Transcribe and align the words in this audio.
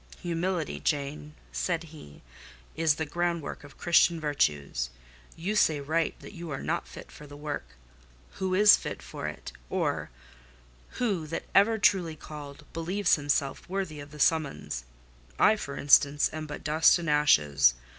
"Humility, 0.23 0.79
Jane," 0.79 1.35
said 1.51 1.83
he, 1.93 2.23
"is 2.75 2.95
the 2.95 3.05
groundwork 3.05 3.63
of 3.63 3.77
Christian 3.77 4.19
virtues: 4.19 4.89
you 5.35 5.55
say 5.55 5.79
right 5.79 6.19
that 6.21 6.33
you 6.33 6.49
are 6.49 6.63
not 6.63 6.87
fit 6.87 7.11
for 7.11 7.27
the 7.27 7.37
work. 7.37 7.75
Who 8.39 8.55
is 8.55 8.75
fit 8.75 9.03
for 9.03 9.27
it? 9.27 9.51
Or 9.69 10.09
who, 10.97 11.27
that 11.27 11.45
ever 11.53 11.73
was 11.73 11.81
truly 11.81 12.15
called, 12.15 12.65
believed 12.73 13.13
himself 13.13 13.69
worthy 13.69 13.99
of 13.99 14.09
the 14.09 14.19
summons? 14.19 14.85
I, 15.37 15.55
for 15.55 15.77
instance, 15.77 16.31
am 16.33 16.47
but 16.47 16.63
dust 16.63 16.97
and 16.97 17.07
ashes. 17.07 17.75